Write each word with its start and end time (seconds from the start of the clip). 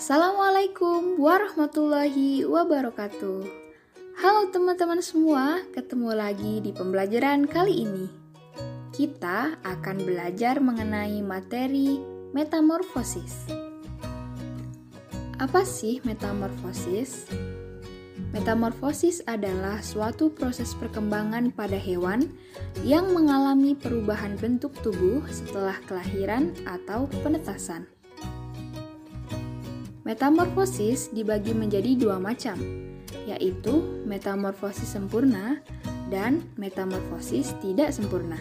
Assalamualaikum 0.00 1.20
warahmatullahi 1.20 2.48
wabarakatuh. 2.48 3.44
Halo 4.16 4.48
teman-teman 4.48 5.04
semua, 5.04 5.60
ketemu 5.76 6.16
lagi 6.16 6.64
di 6.64 6.72
pembelajaran 6.72 7.44
kali 7.44 7.84
ini. 7.84 8.08
Kita 8.96 9.60
akan 9.60 9.96
belajar 10.00 10.56
mengenai 10.56 11.20
materi 11.20 12.00
metamorfosis. 12.32 13.44
Apa 15.36 15.68
sih 15.68 16.00
metamorfosis? 16.08 17.28
Metamorfosis 18.32 19.20
adalah 19.28 19.84
suatu 19.84 20.32
proses 20.32 20.72
perkembangan 20.80 21.52
pada 21.52 21.76
hewan 21.76 22.24
yang 22.88 23.12
mengalami 23.12 23.76
perubahan 23.76 24.32
bentuk 24.40 24.72
tubuh 24.80 25.20
setelah 25.28 25.76
kelahiran 25.84 26.56
atau 26.64 27.04
penetasan. 27.20 27.99
Metamorfosis 30.10 31.14
dibagi 31.14 31.54
menjadi 31.54 31.94
dua 31.94 32.18
macam, 32.18 32.58
yaitu 33.30 34.02
metamorfosis 34.10 34.98
sempurna 34.98 35.62
dan 36.10 36.42
metamorfosis 36.58 37.54
tidak 37.62 37.94
sempurna. 37.94 38.34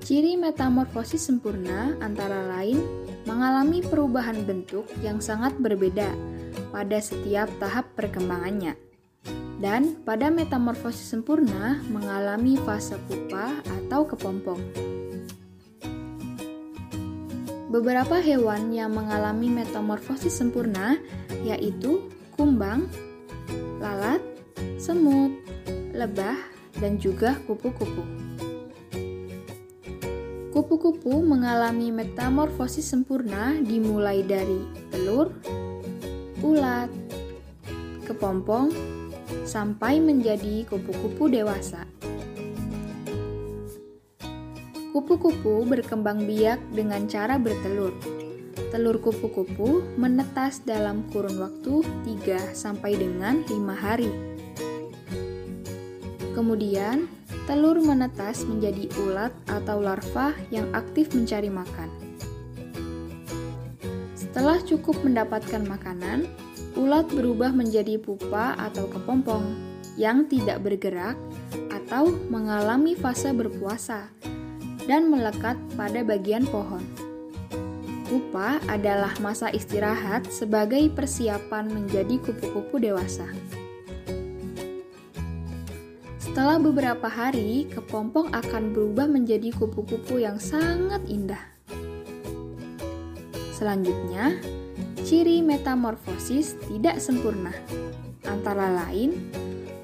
Ciri 0.00 0.40
metamorfosis 0.40 1.28
sempurna 1.28 1.92
antara 2.00 2.48
lain 2.48 2.80
mengalami 3.28 3.84
perubahan 3.84 4.40
bentuk 4.40 4.88
yang 5.04 5.20
sangat 5.20 5.52
berbeda 5.60 6.08
pada 6.72 6.96
setiap 6.96 7.52
tahap 7.60 7.92
perkembangannya. 7.92 8.72
Dan 9.60 10.00
pada 10.08 10.32
metamorfosis 10.32 11.12
sempurna 11.12 11.84
mengalami 11.92 12.56
fase 12.64 12.96
pupa 13.04 13.52
atau 13.84 14.08
kepompong. 14.08 14.64
Beberapa 17.66 18.22
hewan 18.22 18.70
yang 18.70 18.94
mengalami 18.94 19.50
metamorfosis 19.50 20.38
sempurna 20.38 21.02
yaitu 21.42 22.06
kumbang, 22.38 22.86
lalat, 23.82 24.22
semut, 24.78 25.34
lebah, 25.90 26.38
dan 26.78 26.94
juga 27.02 27.34
kupu-kupu. 27.48 28.06
Kupu-kupu 30.54 31.20
mengalami 31.26 31.90
metamorfosis 31.90 32.86
sempurna 32.86 33.58
dimulai 33.58 34.22
dari 34.22 34.62
telur, 34.94 35.34
ulat, 36.46 36.88
kepompong, 38.06 38.70
sampai 39.42 39.98
menjadi 39.98 40.62
kupu-kupu 40.70 41.26
dewasa. 41.26 41.95
Kupu-kupu 44.96 45.68
berkembang 45.68 46.24
biak 46.24 46.56
dengan 46.72 47.04
cara 47.04 47.36
bertelur 47.36 47.92
telur 48.72 48.96
kupu-kupu 48.96 49.84
menetas 50.00 50.64
dalam 50.64 51.04
kurun 51.12 51.36
waktu 51.36 51.84
3 52.24 52.56
sampai 52.56 52.96
dengan 52.96 53.44
5 53.44 53.76
hari. 53.76 54.08
Kemudian, 56.32 57.12
telur 57.44 57.76
menetas 57.76 58.48
menjadi 58.48 58.88
ulat 59.04 59.36
atau 59.52 59.84
larva 59.84 60.32
yang 60.48 60.72
aktif 60.72 61.12
mencari 61.12 61.52
makan. 61.52 61.92
Setelah 64.16 64.64
cukup 64.64 64.96
mendapatkan 65.04 65.60
makanan, 65.64 66.24
ulat 66.72 67.04
berubah 67.12 67.52
menjadi 67.52 68.00
pupa 68.00 68.56
atau 68.56 68.88
kepompong 68.88 69.44
yang 70.00 70.24
tidak 70.24 70.64
bergerak 70.64 71.16
atau 71.68 72.12
mengalami 72.32 72.96
fase 72.96 73.32
berpuasa 73.36 74.08
dan 74.86 75.10
melekat 75.10 75.58
pada 75.74 76.00
bagian 76.06 76.46
pohon. 76.46 76.82
Pupa 78.06 78.62
adalah 78.70 79.10
masa 79.18 79.50
istirahat 79.50 80.30
sebagai 80.30 80.86
persiapan 80.94 81.66
menjadi 81.66 82.22
kupu-kupu 82.22 82.78
dewasa. 82.78 83.26
Setelah 86.22 86.62
beberapa 86.62 87.10
hari, 87.10 87.66
kepompong 87.74 88.30
akan 88.30 88.70
berubah 88.70 89.10
menjadi 89.10 89.50
kupu-kupu 89.56 90.22
yang 90.22 90.38
sangat 90.38 91.02
indah. 91.10 91.40
Selanjutnya, 93.56 94.36
ciri 95.02 95.40
metamorfosis 95.42 96.60
tidak 96.68 97.00
sempurna, 97.02 97.56
antara 98.28 98.68
lain 98.68 99.16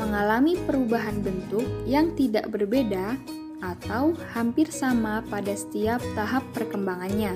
mengalami 0.00 0.56
perubahan 0.64 1.20
bentuk 1.20 1.66
yang 1.84 2.16
tidak 2.16 2.48
berbeda 2.48 3.14
atau 3.62 4.14
hampir 4.34 4.70
sama 4.70 5.24
pada 5.26 5.54
setiap 5.54 5.98
tahap 6.14 6.46
perkembangannya. 6.54 7.34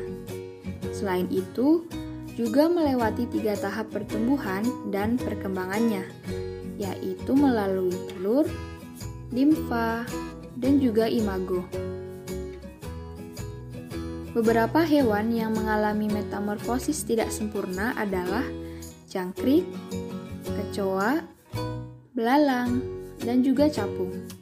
Selain 0.95 1.27
itu, 1.31 1.87
juga 2.33 2.65
melewati 2.65 3.29
tiga 3.29 3.53
tahap 3.59 3.93
pertumbuhan 3.93 4.65
dan 4.89 5.21
perkembangannya, 5.21 6.09
yaitu 6.81 7.33
melalui 7.37 7.93
telur, 8.09 8.49
limfa, 9.29 10.09
dan 10.57 10.81
juga 10.81 11.11
imago. 11.11 11.61
Beberapa 14.33 14.81
hewan 14.81 15.29
yang 15.37 15.53
mengalami 15.53 16.09
metamorfosis 16.09 17.05
tidak 17.05 17.29
sempurna 17.29 17.93
adalah 18.01 18.45
jangkrik, 19.13 19.69
kecoa, 20.49 21.21
belalang, 22.17 22.81
dan 23.21 23.45
juga 23.45 23.69
capung. 23.69 24.42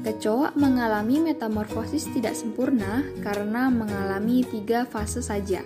Kecoa 0.00 0.56
mengalami 0.56 1.20
metamorfosis 1.20 2.08
tidak 2.16 2.32
sempurna 2.32 3.04
karena 3.20 3.68
mengalami 3.68 4.40
tiga 4.48 4.88
fase 4.88 5.20
saja. 5.20 5.60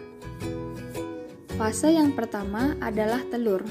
Fase 1.55 1.95
yang 1.95 2.11
pertama 2.19 2.75
adalah 2.83 3.22
telur. 3.31 3.62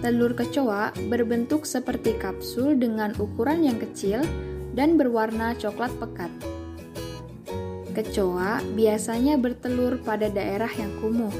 Telur 0.00 0.32
kecoa 0.32 0.96
berbentuk 1.12 1.68
seperti 1.68 2.16
kapsul 2.16 2.80
dengan 2.80 3.12
ukuran 3.20 3.68
yang 3.68 3.76
kecil 3.76 4.24
dan 4.72 4.96
berwarna 4.96 5.52
coklat 5.60 5.92
pekat. 6.00 6.32
Kecoa 7.92 8.64
biasanya 8.72 9.36
bertelur 9.36 10.00
pada 10.00 10.32
daerah 10.32 10.72
yang 10.72 10.96
kumuh. 11.04 11.36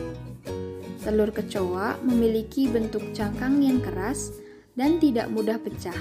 Telur 1.01 1.33
kecoa 1.33 2.05
memiliki 2.05 2.69
bentuk 2.69 3.17
cangkang 3.17 3.65
yang 3.65 3.81
keras 3.81 4.29
dan 4.77 5.01
tidak 5.01 5.33
mudah 5.33 5.57
pecah. 5.57 5.97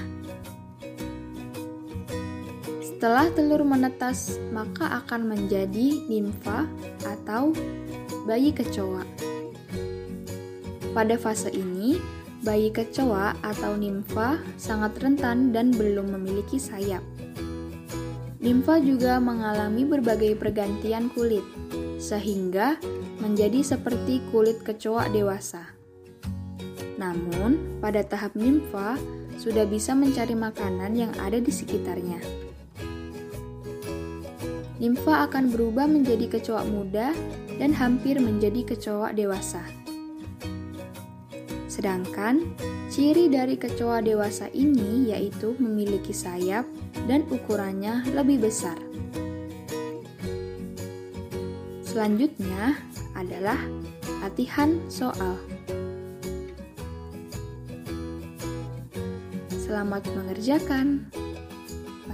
Setelah 3.03 3.35
telur 3.35 3.67
menetas, 3.67 4.39
maka 4.55 5.03
akan 5.03 5.27
menjadi 5.27 6.07
nimfa 6.07 6.63
atau 7.03 7.51
bayi 8.23 8.55
kecoa. 8.55 9.03
Pada 10.95 11.19
fase 11.19 11.51
ini, 11.51 11.99
bayi 12.47 12.71
kecoa 12.71 13.35
atau 13.43 13.75
nimfa 13.75 14.39
sangat 14.55 14.95
rentan 15.03 15.51
dan 15.51 15.75
belum 15.75 16.15
memiliki 16.15 16.55
sayap. 16.55 17.03
Nimfa 18.39 18.79
juga 18.79 19.19
mengalami 19.19 19.83
berbagai 19.83 20.39
pergantian 20.39 21.11
kulit, 21.11 21.43
sehingga 21.99 22.79
menjadi 23.19 23.67
seperti 23.67 24.23
kulit 24.31 24.63
kecoa 24.63 25.11
dewasa. 25.11 25.75
Namun, 26.95 27.83
pada 27.83 27.99
tahap 28.07 28.31
nimfa 28.39 28.95
sudah 29.35 29.67
bisa 29.67 29.91
mencari 29.91 30.39
makanan 30.39 30.95
yang 30.95 31.11
ada 31.19 31.43
di 31.43 31.51
sekitarnya 31.51 32.52
nimfa 34.83 35.31
akan 35.31 35.47
berubah 35.47 35.87
menjadi 35.87 36.27
kecoa 36.27 36.67
muda 36.67 37.15
dan 37.55 37.71
hampir 37.71 38.19
menjadi 38.19 38.75
kecoa 38.75 39.15
dewasa. 39.15 39.63
Sedangkan 41.71 42.51
ciri 42.91 43.31
dari 43.31 43.55
kecoa 43.55 44.03
dewasa 44.03 44.51
ini 44.51 45.07
yaitu 45.15 45.55
memiliki 45.55 46.11
sayap 46.11 46.67
dan 47.07 47.23
ukurannya 47.31 48.03
lebih 48.11 48.43
besar. 48.43 48.75
Selanjutnya 51.87 52.75
adalah 53.15 53.57
latihan 54.19 54.83
soal. 54.91 55.39
Selamat 59.47 60.03
mengerjakan. 60.11 61.07